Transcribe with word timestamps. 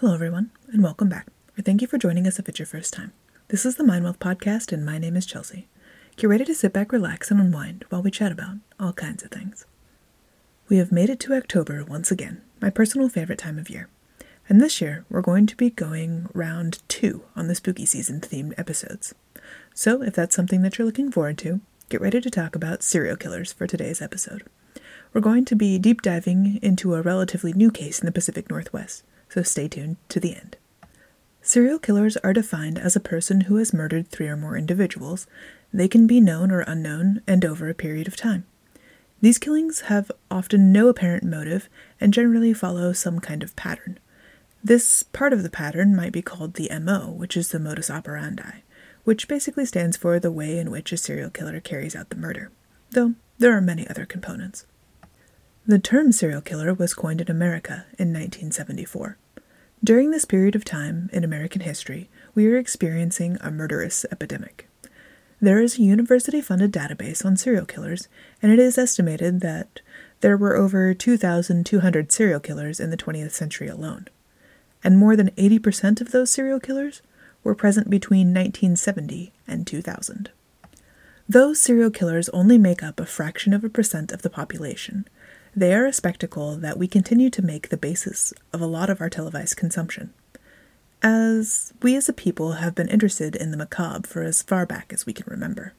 Hello, 0.00 0.14
everyone, 0.14 0.52
and 0.72 0.80
welcome 0.80 1.08
back, 1.08 1.26
or 1.58 1.62
thank 1.62 1.82
you 1.82 1.88
for 1.88 1.98
joining 1.98 2.24
us 2.24 2.38
if 2.38 2.48
it's 2.48 2.60
your 2.60 2.66
first 2.66 2.92
time. 2.92 3.12
This 3.48 3.66
is 3.66 3.74
the 3.74 3.82
Mind 3.82 4.04
Wealth 4.04 4.20
Podcast, 4.20 4.70
and 4.70 4.86
my 4.86 4.96
name 4.96 5.16
is 5.16 5.26
Chelsea. 5.26 5.66
Get 6.14 6.28
ready 6.28 6.44
to 6.44 6.54
sit 6.54 6.72
back, 6.72 6.92
relax, 6.92 7.32
and 7.32 7.40
unwind 7.40 7.84
while 7.88 8.00
we 8.00 8.12
chat 8.12 8.30
about 8.30 8.58
all 8.78 8.92
kinds 8.92 9.24
of 9.24 9.32
things. 9.32 9.66
We 10.68 10.76
have 10.76 10.92
made 10.92 11.10
it 11.10 11.18
to 11.18 11.34
October 11.34 11.84
once 11.84 12.12
again, 12.12 12.42
my 12.60 12.70
personal 12.70 13.08
favorite 13.08 13.40
time 13.40 13.58
of 13.58 13.68
year. 13.68 13.88
And 14.48 14.60
this 14.60 14.80
year, 14.80 15.04
we're 15.10 15.20
going 15.20 15.46
to 15.46 15.56
be 15.56 15.68
going 15.68 16.28
round 16.32 16.78
two 16.86 17.24
on 17.34 17.48
the 17.48 17.56
spooky 17.56 17.84
season 17.84 18.20
themed 18.20 18.54
episodes. 18.56 19.16
So, 19.74 20.00
if 20.04 20.14
that's 20.14 20.36
something 20.36 20.62
that 20.62 20.78
you're 20.78 20.86
looking 20.86 21.10
forward 21.10 21.38
to, 21.38 21.60
get 21.88 22.00
ready 22.00 22.20
to 22.20 22.30
talk 22.30 22.54
about 22.54 22.84
serial 22.84 23.16
killers 23.16 23.52
for 23.52 23.66
today's 23.66 24.00
episode. 24.00 24.44
We're 25.12 25.22
going 25.22 25.44
to 25.46 25.56
be 25.56 25.76
deep 25.76 26.02
diving 26.02 26.60
into 26.62 26.94
a 26.94 27.02
relatively 27.02 27.52
new 27.52 27.72
case 27.72 27.98
in 27.98 28.06
the 28.06 28.12
Pacific 28.12 28.48
Northwest 28.48 29.02
so 29.28 29.42
stay 29.42 29.68
tuned 29.68 29.96
to 30.08 30.20
the 30.20 30.34
end. 30.34 30.56
Serial 31.42 31.78
killers 31.78 32.16
are 32.18 32.32
defined 32.32 32.78
as 32.78 32.94
a 32.94 33.00
person 33.00 33.42
who 33.42 33.56
has 33.56 33.72
murdered 33.72 34.08
three 34.08 34.28
or 34.28 34.36
more 34.36 34.56
individuals. 34.56 35.26
They 35.72 35.88
can 35.88 36.06
be 36.06 36.20
known 36.20 36.50
or 36.50 36.60
unknown 36.60 37.22
and 37.26 37.44
over 37.44 37.68
a 37.68 37.74
period 37.74 38.06
of 38.06 38.16
time. 38.16 38.44
These 39.20 39.38
killings 39.38 39.80
have 39.82 40.12
often 40.30 40.72
no 40.72 40.88
apparent 40.88 41.24
motive 41.24 41.68
and 42.00 42.12
generally 42.12 42.52
follow 42.52 42.92
some 42.92 43.18
kind 43.18 43.42
of 43.42 43.56
pattern. 43.56 43.98
This 44.62 45.02
part 45.02 45.32
of 45.32 45.42
the 45.42 45.50
pattern 45.50 45.96
might 45.96 46.12
be 46.12 46.22
called 46.22 46.54
the 46.54 46.70
MO, 46.80 47.10
which 47.10 47.36
is 47.36 47.50
the 47.50 47.58
modus 47.58 47.90
operandi, 47.90 48.62
which 49.04 49.28
basically 49.28 49.64
stands 49.64 49.96
for 49.96 50.20
the 50.20 50.30
way 50.30 50.58
in 50.58 50.70
which 50.70 50.92
a 50.92 50.96
serial 50.96 51.30
killer 51.30 51.60
carries 51.60 51.96
out 51.96 52.10
the 52.10 52.16
murder, 52.16 52.50
though 52.90 53.14
there 53.38 53.56
are 53.56 53.60
many 53.60 53.88
other 53.88 54.04
components. 54.04 54.66
The 55.68 55.78
term 55.78 56.12
serial 56.12 56.40
killer 56.40 56.72
was 56.72 56.94
coined 56.94 57.20
in 57.20 57.30
America 57.30 57.84
in 57.98 58.08
1974. 58.08 59.18
During 59.84 60.10
this 60.10 60.24
period 60.24 60.56
of 60.56 60.64
time 60.64 61.10
in 61.12 61.24
American 61.24 61.60
history, 61.60 62.08
we 62.34 62.46
are 62.46 62.56
experiencing 62.56 63.36
a 63.42 63.50
murderous 63.50 64.06
epidemic. 64.10 64.66
There 65.42 65.60
is 65.60 65.78
a 65.78 65.82
university 65.82 66.40
funded 66.40 66.72
database 66.72 67.22
on 67.22 67.36
serial 67.36 67.66
killers, 67.66 68.08
and 68.40 68.50
it 68.50 68.58
is 68.58 68.78
estimated 68.78 69.42
that 69.42 69.80
there 70.22 70.38
were 70.38 70.56
over 70.56 70.94
2,200 70.94 72.12
serial 72.12 72.40
killers 72.40 72.80
in 72.80 72.88
the 72.88 72.96
20th 72.96 73.32
century 73.32 73.68
alone. 73.68 74.08
And 74.82 74.96
more 74.96 75.16
than 75.16 75.32
80% 75.32 76.00
of 76.00 76.12
those 76.12 76.30
serial 76.30 76.60
killers 76.60 77.02
were 77.44 77.54
present 77.54 77.90
between 77.90 78.28
1970 78.28 79.34
and 79.46 79.66
2000. 79.66 80.30
Those 81.28 81.60
serial 81.60 81.90
killers 81.90 82.30
only 82.30 82.56
make 82.56 82.82
up 82.82 82.98
a 82.98 83.04
fraction 83.04 83.52
of 83.52 83.62
a 83.62 83.68
percent 83.68 84.12
of 84.12 84.22
the 84.22 84.30
population, 84.30 85.06
they 85.58 85.74
are 85.74 85.86
a 85.86 85.92
spectacle 85.92 86.56
that 86.56 86.78
we 86.78 86.86
continue 86.86 87.30
to 87.30 87.42
make 87.42 87.68
the 87.68 87.76
basis 87.76 88.32
of 88.52 88.60
a 88.60 88.66
lot 88.66 88.88
of 88.88 89.00
our 89.00 89.10
televised 89.10 89.56
consumption. 89.56 90.14
As 91.02 91.72
we 91.82 91.96
as 91.96 92.08
a 92.08 92.12
people 92.12 92.52
have 92.52 92.76
been 92.76 92.88
interested 92.88 93.34
in 93.34 93.50
the 93.50 93.56
macabre 93.56 94.06
for 94.06 94.22
as 94.22 94.40
far 94.40 94.66
back 94.66 94.92
as 94.92 95.04
we 95.04 95.12
can 95.12 95.26
remember. 95.28 95.74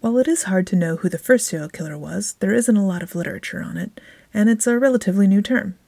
While 0.00 0.18
it 0.18 0.26
is 0.26 0.44
hard 0.44 0.66
to 0.68 0.76
know 0.76 0.96
who 0.96 1.08
the 1.08 1.18
first 1.18 1.46
serial 1.46 1.68
killer 1.68 1.96
was, 1.96 2.34
there 2.40 2.52
isn't 2.52 2.76
a 2.76 2.86
lot 2.86 3.02
of 3.02 3.14
literature 3.14 3.62
on 3.62 3.76
it, 3.76 4.00
and 4.34 4.48
it's 4.48 4.66
a 4.66 4.78
relatively 4.78 5.28
new 5.28 5.42
term. 5.42 5.78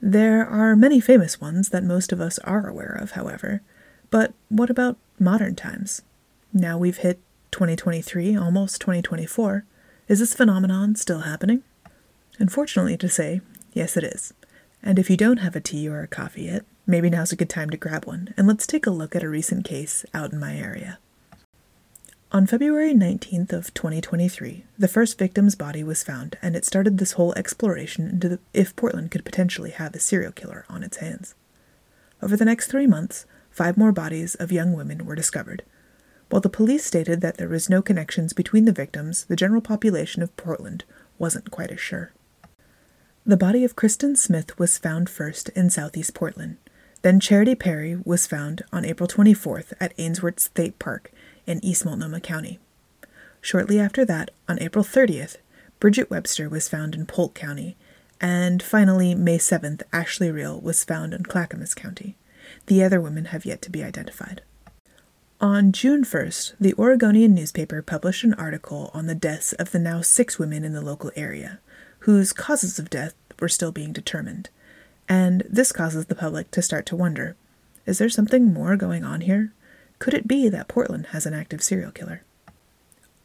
There 0.00 0.46
are 0.46 0.76
many 0.76 1.00
famous 1.00 1.40
ones 1.40 1.70
that 1.70 1.82
most 1.82 2.12
of 2.12 2.20
us 2.20 2.38
are 2.40 2.68
aware 2.68 2.96
of, 3.00 3.12
however. 3.12 3.62
But 4.10 4.32
what 4.48 4.70
about 4.70 4.96
modern 5.18 5.56
times? 5.56 6.02
Now 6.52 6.78
we've 6.78 6.98
hit 6.98 7.18
2023, 7.50 8.36
almost 8.36 8.80
2024. 8.80 9.64
Is 10.06 10.20
this 10.20 10.34
phenomenon 10.34 10.94
still 10.94 11.20
happening? 11.20 11.64
Unfortunately 12.38 12.96
to 12.96 13.08
say, 13.08 13.40
yes, 13.72 13.96
it 13.96 14.04
is. 14.04 14.32
And 14.82 14.98
if 14.98 15.08
you 15.10 15.16
don't 15.16 15.38
have 15.38 15.54
a 15.54 15.60
tea 15.60 15.88
or 15.88 16.02
a 16.02 16.08
coffee 16.08 16.44
yet, 16.44 16.64
maybe 16.86 17.10
now's 17.10 17.32
a 17.32 17.36
good 17.36 17.50
time 17.50 17.70
to 17.70 17.76
grab 17.76 18.04
one, 18.04 18.34
and 18.36 18.46
let's 18.46 18.66
take 18.66 18.86
a 18.86 18.90
look 18.90 19.14
at 19.14 19.22
a 19.22 19.28
recent 19.28 19.64
case 19.64 20.04
out 20.12 20.32
in 20.32 20.40
my 20.40 20.56
area. 20.56 20.98
On 22.32 22.46
February 22.46 22.94
19th 22.94 23.52
of 23.52 23.74
2023, 23.74 24.64
the 24.78 24.88
first 24.88 25.18
victim's 25.18 25.54
body 25.54 25.84
was 25.84 26.02
found, 26.02 26.38
and 26.40 26.56
it 26.56 26.64
started 26.64 26.96
this 26.96 27.12
whole 27.12 27.34
exploration 27.34 28.08
into 28.08 28.28
the, 28.28 28.38
if 28.54 28.74
Portland 28.74 29.10
could 29.10 29.24
potentially 29.24 29.70
have 29.70 29.94
a 29.94 30.00
serial 30.00 30.32
killer 30.32 30.64
on 30.68 30.82
its 30.82 30.96
hands. 30.96 31.34
Over 32.22 32.36
the 32.36 32.46
next 32.46 32.68
three 32.68 32.86
months, 32.86 33.26
five 33.50 33.76
more 33.76 33.92
bodies 33.92 34.34
of 34.36 34.50
young 34.50 34.72
women 34.72 35.04
were 35.04 35.14
discovered. 35.14 35.62
While 36.30 36.40
the 36.40 36.48
police 36.48 36.86
stated 36.86 37.20
that 37.20 37.36
there 37.36 37.50
was 37.50 37.68
no 37.68 37.82
connections 37.82 38.32
between 38.32 38.64
the 38.64 38.72
victims, 38.72 39.26
the 39.26 39.36
general 39.36 39.60
population 39.60 40.22
of 40.22 40.34
Portland 40.38 40.84
wasn't 41.18 41.50
quite 41.50 41.70
as 41.70 41.80
sure. 41.80 42.12
The 43.24 43.36
body 43.36 43.62
of 43.62 43.76
Kristen 43.76 44.16
Smith 44.16 44.58
was 44.58 44.78
found 44.78 45.08
first 45.08 45.48
in 45.50 45.70
southeast 45.70 46.12
Portland. 46.12 46.56
Then 47.02 47.20
Charity 47.20 47.54
Perry 47.54 47.96
was 48.04 48.26
found 48.26 48.64
on 48.72 48.84
April 48.84 49.08
24th 49.08 49.74
at 49.78 49.94
Ainsworth 49.96 50.40
State 50.40 50.80
Park 50.80 51.12
in 51.46 51.64
East 51.64 51.84
Multnomah 51.84 52.18
County. 52.18 52.58
Shortly 53.40 53.78
after 53.78 54.04
that, 54.04 54.32
on 54.48 54.60
April 54.60 54.84
30th, 54.84 55.36
Bridget 55.78 56.10
Webster 56.10 56.48
was 56.48 56.68
found 56.68 56.96
in 56.96 57.06
Polk 57.06 57.32
County, 57.32 57.76
and 58.20 58.60
finally, 58.60 59.14
May 59.14 59.38
7th, 59.38 59.82
Ashley 59.92 60.32
Real 60.32 60.60
was 60.60 60.82
found 60.82 61.14
in 61.14 61.22
Clackamas 61.22 61.74
County. 61.74 62.16
The 62.66 62.82
other 62.82 63.00
women 63.00 63.26
have 63.26 63.44
yet 63.44 63.62
to 63.62 63.70
be 63.70 63.84
identified. 63.84 64.42
On 65.40 65.70
June 65.70 66.02
1st, 66.02 66.54
the 66.60 66.74
Oregonian 66.74 67.36
newspaper 67.36 67.82
published 67.82 68.24
an 68.24 68.34
article 68.34 68.90
on 68.92 69.06
the 69.06 69.14
deaths 69.14 69.52
of 69.52 69.70
the 69.70 69.78
now 69.78 70.00
six 70.00 70.40
women 70.40 70.64
in 70.64 70.72
the 70.72 70.80
local 70.80 71.12
area 71.14 71.60
whose 72.02 72.32
causes 72.32 72.78
of 72.78 72.90
death 72.90 73.14
were 73.40 73.48
still 73.48 73.72
being 73.72 73.92
determined. 73.92 74.50
And 75.08 75.44
this 75.48 75.72
causes 75.72 76.06
the 76.06 76.14
public 76.14 76.50
to 76.52 76.62
start 76.62 76.86
to 76.86 76.96
wonder 76.96 77.36
is 77.84 77.98
there 77.98 78.08
something 78.08 78.52
more 78.52 78.76
going 78.76 79.02
on 79.02 79.22
here? 79.22 79.52
Could 79.98 80.14
it 80.14 80.28
be 80.28 80.48
that 80.48 80.68
Portland 80.68 81.06
has 81.06 81.26
an 81.26 81.34
active 81.34 81.62
serial 81.62 81.90
killer? 81.90 82.22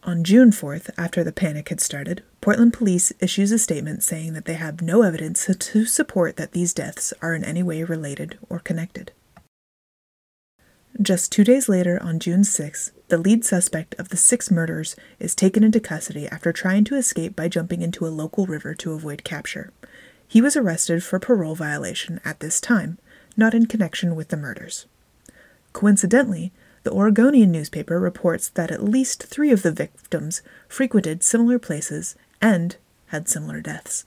On 0.03 0.23
June 0.23 0.51
4th, 0.51 0.89
after 0.97 1.23
the 1.23 1.31
panic 1.31 1.69
had 1.69 1.81
started, 1.81 2.23
Portland 2.39 2.73
police 2.73 3.11
issues 3.19 3.51
a 3.51 3.59
statement 3.59 4.03
saying 4.03 4.33
that 4.33 4.45
they 4.45 4.53
have 4.53 4.81
no 4.81 5.01
evidence 5.01 5.47
to 5.59 5.85
support 5.85 6.37
that 6.37 6.53
these 6.53 6.73
deaths 6.73 7.13
are 7.21 7.35
in 7.35 7.43
any 7.43 7.61
way 7.61 7.83
related 7.83 8.37
or 8.49 8.59
connected. 8.59 9.11
Just 10.99 11.31
two 11.31 11.43
days 11.43 11.69
later, 11.69 12.01
on 12.01 12.19
June 12.19 12.43
6, 12.43 12.91
the 13.09 13.19
lead 13.19 13.45
suspect 13.45 13.93
of 13.99 14.09
the 14.09 14.17
six 14.17 14.49
murders 14.49 14.95
is 15.19 15.35
taken 15.35 15.63
into 15.63 15.79
custody 15.79 16.27
after 16.27 16.51
trying 16.51 16.85
to 16.85 16.95
escape 16.95 17.35
by 17.35 17.47
jumping 17.47 17.83
into 17.83 18.07
a 18.07 18.09
local 18.09 18.47
river 18.47 18.73
to 18.73 18.93
avoid 18.93 19.23
capture. 19.23 19.71
He 20.27 20.41
was 20.41 20.57
arrested 20.57 21.03
for 21.03 21.19
parole 21.19 21.53
violation 21.53 22.19
at 22.25 22.39
this 22.39 22.59
time, 22.59 22.97
not 23.37 23.53
in 23.53 23.67
connection 23.67 24.15
with 24.15 24.29
the 24.29 24.37
murders. 24.37 24.87
Coincidentally, 25.71 26.51
the 26.81 26.91
Oregonian 26.91 27.51
newspaper 27.51 27.99
reports 27.99 28.49
that 28.49 28.71
at 28.71 28.83
least 28.83 29.21
three 29.21 29.51
of 29.51 29.61
the 29.61 29.71
victims 29.71 30.41
frequented 30.67 31.21
similar 31.21 31.59
places 31.59 32.15
and 32.41 32.75
had 33.07 33.29
similar 33.29 33.61
deaths. 33.61 34.05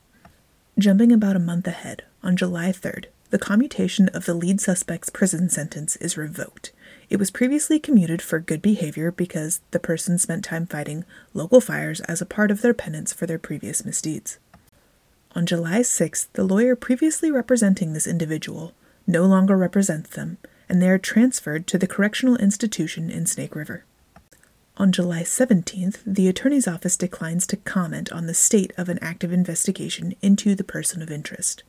Jumping 0.76 1.12
about 1.12 1.36
a 1.36 1.40
month 1.40 1.68
ahead, 1.68 2.02
on 2.24 2.36
July 2.36 2.72
3rd, 2.72 3.04
the 3.30 3.38
commutation 3.38 4.08
of 4.08 4.24
the 4.24 4.34
lead 4.34 4.60
suspect's 4.60 5.08
prison 5.08 5.48
sentence 5.48 5.94
is 5.96 6.16
revoked. 6.16 6.72
It 7.10 7.18
was 7.18 7.32
previously 7.32 7.80
commuted 7.80 8.22
for 8.22 8.38
good 8.38 8.62
behavior 8.62 9.10
because 9.10 9.60
the 9.72 9.80
person 9.80 10.16
spent 10.16 10.44
time 10.44 10.64
fighting 10.64 11.04
local 11.34 11.60
fires 11.60 12.00
as 12.02 12.22
a 12.22 12.26
part 12.26 12.52
of 12.52 12.62
their 12.62 12.72
penance 12.72 13.12
for 13.12 13.26
their 13.26 13.38
previous 13.38 13.84
misdeeds. 13.84 14.38
On 15.34 15.44
July 15.44 15.80
6th, 15.80 16.28
the 16.34 16.44
lawyer 16.44 16.76
previously 16.76 17.32
representing 17.32 17.92
this 17.92 18.06
individual 18.06 18.72
no 19.08 19.24
longer 19.24 19.56
represents 19.56 20.10
them, 20.10 20.38
and 20.68 20.80
they 20.80 20.88
are 20.88 20.98
transferred 20.98 21.66
to 21.66 21.78
the 21.78 21.88
correctional 21.88 22.36
institution 22.36 23.10
in 23.10 23.26
Snake 23.26 23.56
River. 23.56 23.84
On 24.76 24.92
July 24.92 25.22
17th, 25.22 25.98
the 26.06 26.28
Attorney's 26.28 26.68
Office 26.68 26.96
declines 26.96 27.44
to 27.48 27.56
comment 27.56 28.12
on 28.12 28.26
the 28.26 28.34
state 28.34 28.72
of 28.78 28.88
an 28.88 29.00
active 29.02 29.32
investigation 29.32 30.14
into 30.22 30.54
the 30.54 30.64
person 30.64 31.02
of 31.02 31.10
interest. 31.10 31.64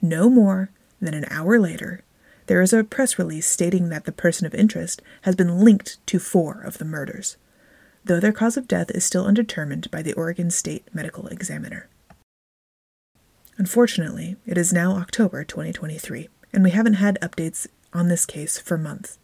No 0.00 0.30
more 0.30 0.70
than 0.98 1.12
an 1.12 1.26
hour 1.30 1.60
later, 1.60 2.02
there 2.48 2.62
is 2.62 2.72
a 2.72 2.82
press 2.82 3.18
release 3.18 3.46
stating 3.46 3.90
that 3.90 4.04
the 4.04 4.12
person 4.12 4.46
of 4.46 4.54
interest 4.54 5.02
has 5.22 5.36
been 5.36 5.60
linked 5.60 6.04
to 6.06 6.18
four 6.18 6.62
of 6.62 6.78
the 6.78 6.84
murders, 6.84 7.36
though 8.04 8.18
their 8.18 8.32
cause 8.32 8.56
of 8.56 8.66
death 8.66 8.90
is 8.90 9.04
still 9.04 9.26
undetermined 9.26 9.90
by 9.90 10.02
the 10.02 10.14
Oregon 10.14 10.50
State 10.50 10.88
Medical 10.92 11.28
Examiner. 11.28 11.88
Unfortunately, 13.58 14.36
it 14.46 14.56
is 14.56 14.72
now 14.72 14.92
October 14.96 15.44
2023, 15.44 16.28
and 16.52 16.64
we 16.64 16.70
haven't 16.70 16.94
had 16.94 17.18
updates 17.20 17.66
on 17.92 18.08
this 18.08 18.24
case 18.24 18.58
for 18.58 18.78
months. 18.78 19.18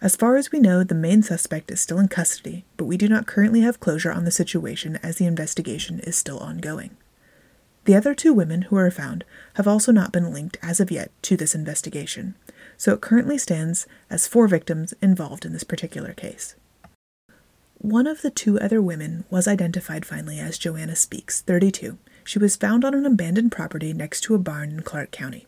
As 0.00 0.16
far 0.16 0.36
as 0.36 0.50
we 0.50 0.58
know, 0.58 0.82
the 0.82 0.94
main 0.94 1.22
suspect 1.22 1.70
is 1.70 1.80
still 1.80 2.00
in 2.00 2.08
custody, 2.08 2.64
but 2.76 2.86
we 2.86 2.96
do 2.96 3.08
not 3.08 3.26
currently 3.26 3.60
have 3.60 3.80
closure 3.80 4.12
on 4.12 4.24
the 4.24 4.30
situation 4.30 4.98
as 5.02 5.16
the 5.16 5.26
investigation 5.26 6.00
is 6.00 6.16
still 6.16 6.40
ongoing. 6.40 6.96
The 7.84 7.94
other 7.94 8.14
two 8.14 8.32
women 8.32 8.62
who 8.62 8.76
were 8.76 8.90
found 8.90 9.24
have 9.54 9.68
also 9.68 9.92
not 9.92 10.12
been 10.12 10.32
linked 10.32 10.56
as 10.62 10.80
of 10.80 10.90
yet 10.90 11.10
to 11.22 11.36
this 11.36 11.54
investigation, 11.54 12.34
so 12.78 12.94
it 12.94 13.02
currently 13.02 13.36
stands 13.36 13.86
as 14.08 14.26
four 14.26 14.48
victims 14.48 14.94
involved 15.02 15.44
in 15.44 15.52
this 15.52 15.64
particular 15.64 16.14
case. 16.14 16.54
One 17.78 18.06
of 18.06 18.22
the 18.22 18.30
two 18.30 18.58
other 18.58 18.80
women 18.80 19.24
was 19.28 19.46
identified 19.46 20.06
finally 20.06 20.38
as 20.38 20.56
Joanna 20.56 20.96
Speaks, 20.96 21.42
32. 21.42 21.98
She 22.24 22.38
was 22.38 22.56
found 22.56 22.82
on 22.82 22.94
an 22.94 23.04
abandoned 23.04 23.52
property 23.52 23.92
next 23.92 24.22
to 24.22 24.34
a 24.34 24.38
barn 24.38 24.70
in 24.70 24.80
Clark 24.80 25.10
County. 25.10 25.46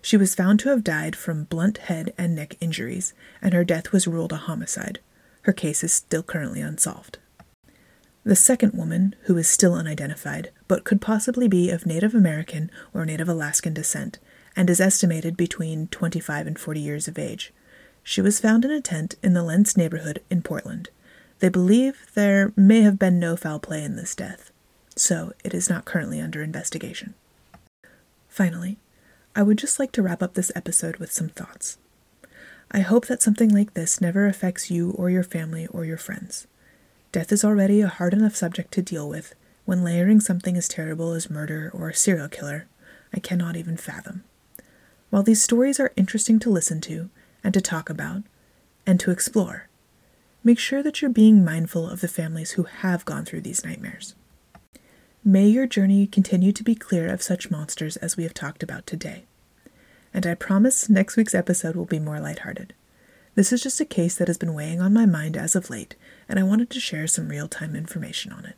She 0.00 0.16
was 0.16 0.34
found 0.34 0.60
to 0.60 0.70
have 0.70 0.82
died 0.82 1.14
from 1.14 1.44
blunt 1.44 1.76
head 1.78 2.14
and 2.16 2.34
neck 2.34 2.56
injuries, 2.60 3.12
and 3.42 3.52
her 3.52 3.64
death 3.64 3.92
was 3.92 4.06
ruled 4.06 4.32
a 4.32 4.36
homicide. 4.36 5.00
Her 5.42 5.52
case 5.52 5.84
is 5.84 5.92
still 5.92 6.22
currently 6.22 6.62
unsolved. 6.62 7.18
The 8.24 8.36
second 8.36 8.72
woman, 8.72 9.14
who 9.24 9.36
is 9.36 9.48
still 9.48 9.74
unidentified, 9.74 10.50
but 10.68 10.84
could 10.84 11.00
possibly 11.00 11.48
be 11.48 11.70
of 11.70 11.86
Native 11.86 12.14
American 12.14 12.70
or 12.94 13.04
Native 13.04 13.28
Alaskan 13.28 13.74
descent, 13.74 14.18
and 14.54 14.70
is 14.70 14.80
estimated 14.80 15.36
between 15.36 15.88
25 15.88 16.46
and 16.46 16.58
40 16.58 16.80
years 16.80 17.08
of 17.08 17.18
age. 17.18 17.52
She 18.02 18.20
was 18.20 18.40
found 18.40 18.64
in 18.64 18.70
a 18.70 18.80
tent 18.80 19.16
in 19.22 19.34
the 19.34 19.42
Lents 19.42 19.76
neighborhood 19.76 20.22
in 20.30 20.42
Portland. 20.42 20.90
They 21.40 21.48
believe 21.48 22.06
there 22.14 22.52
may 22.56 22.82
have 22.82 22.98
been 22.98 23.18
no 23.18 23.36
foul 23.36 23.58
play 23.58 23.82
in 23.82 23.96
this 23.96 24.14
death, 24.14 24.50
so 24.96 25.32
it 25.44 25.54
is 25.54 25.70
not 25.70 25.84
currently 25.84 26.20
under 26.20 26.42
investigation. 26.42 27.14
Finally, 28.28 28.78
I 29.36 29.42
would 29.42 29.58
just 29.58 29.78
like 29.78 29.92
to 29.92 30.02
wrap 30.02 30.22
up 30.22 30.34
this 30.34 30.52
episode 30.54 30.96
with 30.96 31.12
some 31.12 31.28
thoughts. 31.28 31.78
I 32.70 32.80
hope 32.80 33.06
that 33.06 33.22
something 33.22 33.50
like 33.50 33.74
this 33.74 34.00
never 34.00 34.26
affects 34.26 34.70
you 34.70 34.90
or 34.92 35.10
your 35.10 35.22
family 35.22 35.66
or 35.68 35.84
your 35.84 35.96
friends. 35.96 36.46
Death 37.12 37.32
is 37.32 37.44
already 37.44 37.80
a 37.80 37.88
hard 37.88 38.12
enough 38.12 38.36
subject 38.36 38.72
to 38.72 38.82
deal 38.82 39.08
with. 39.08 39.34
When 39.68 39.84
layering 39.84 40.20
something 40.20 40.56
as 40.56 40.66
terrible 40.66 41.12
as 41.12 41.28
murder 41.28 41.70
or 41.74 41.90
a 41.90 41.94
serial 41.94 42.30
killer, 42.30 42.68
I 43.12 43.20
cannot 43.20 43.54
even 43.54 43.76
fathom. 43.76 44.24
While 45.10 45.22
these 45.22 45.42
stories 45.42 45.78
are 45.78 45.92
interesting 45.94 46.38
to 46.38 46.48
listen 46.48 46.80
to 46.80 47.10
and 47.44 47.52
to 47.52 47.60
talk 47.60 47.90
about 47.90 48.22
and 48.86 48.98
to 49.00 49.10
explore, 49.10 49.68
make 50.42 50.58
sure 50.58 50.82
that 50.82 51.02
you're 51.02 51.10
being 51.10 51.44
mindful 51.44 51.86
of 51.86 52.00
the 52.00 52.08
families 52.08 52.52
who 52.52 52.62
have 52.62 53.04
gone 53.04 53.26
through 53.26 53.42
these 53.42 53.62
nightmares. 53.62 54.14
May 55.22 55.48
your 55.48 55.66
journey 55.66 56.06
continue 56.06 56.52
to 56.52 56.64
be 56.64 56.74
clear 56.74 57.12
of 57.12 57.20
such 57.20 57.50
monsters 57.50 57.98
as 57.98 58.16
we 58.16 58.22
have 58.22 58.32
talked 58.32 58.62
about 58.62 58.86
today. 58.86 59.24
And 60.14 60.26
I 60.26 60.34
promise 60.34 60.88
next 60.88 61.18
week's 61.18 61.34
episode 61.34 61.76
will 61.76 61.84
be 61.84 62.00
more 62.00 62.20
lighthearted. 62.20 62.72
This 63.34 63.52
is 63.52 63.62
just 63.62 63.82
a 63.82 63.84
case 63.84 64.16
that 64.16 64.28
has 64.28 64.38
been 64.38 64.54
weighing 64.54 64.80
on 64.80 64.94
my 64.94 65.04
mind 65.04 65.36
as 65.36 65.54
of 65.54 65.68
late, 65.68 65.94
and 66.26 66.38
I 66.38 66.42
wanted 66.42 66.70
to 66.70 66.80
share 66.80 67.06
some 67.06 67.28
real 67.28 67.48
time 67.48 67.76
information 67.76 68.32
on 68.32 68.46
it. 68.46 68.56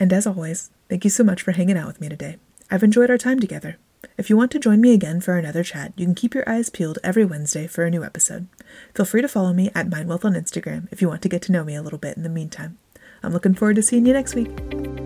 And 0.00 0.12
as 0.12 0.26
always, 0.26 0.70
thank 0.88 1.04
you 1.04 1.10
so 1.10 1.22
much 1.22 1.42
for 1.42 1.52
hanging 1.52 1.76
out 1.76 1.86
with 1.86 2.00
me 2.00 2.08
today. 2.08 2.38
I've 2.70 2.82
enjoyed 2.82 3.10
our 3.10 3.18
time 3.18 3.38
together. 3.38 3.76
If 4.16 4.30
you 4.30 4.36
want 4.36 4.50
to 4.52 4.58
join 4.58 4.80
me 4.80 4.94
again 4.94 5.20
for 5.20 5.36
another 5.36 5.62
chat, 5.62 5.92
you 5.96 6.06
can 6.06 6.14
keep 6.14 6.34
your 6.34 6.48
eyes 6.48 6.70
peeled 6.70 6.98
every 7.04 7.24
Wednesday 7.24 7.66
for 7.66 7.84
a 7.84 7.90
new 7.90 8.02
episode. 8.02 8.48
Feel 8.94 9.04
free 9.04 9.20
to 9.20 9.28
follow 9.28 9.52
me 9.52 9.70
at 9.74 9.90
MindWealth 9.90 10.24
on 10.24 10.32
Instagram 10.32 10.88
if 10.90 11.02
you 11.02 11.08
want 11.08 11.20
to 11.22 11.28
get 11.28 11.42
to 11.42 11.52
know 11.52 11.64
me 11.64 11.74
a 11.74 11.82
little 11.82 11.98
bit 11.98 12.16
in 12.16 12.22
the 12.22 12.30
meantime. 12.30 12.78
I'm 13.22 13.32
looking 13.32 13.54
forward 13.54 13.76
to 13.76 13.82
seeing 13.82 14.06
you 14.06 14.14
next 14.14 14.34
week. 14.34 14.99